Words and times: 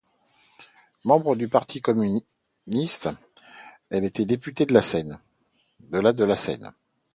Membre 1.05 1.35
du 1.35 1.47
Parti 1.47 1.79
communiste 1.79 2.23
français, 2.87 3.17
elle 3.91 4.03
a 4.03 4.07
été 4.07 4.25
députée 4.25 4.65
de 4.65 4.73
la 4.73 4.81
de 6.13 6.23
la 6.23 6.35
Seine. 6.35 6.73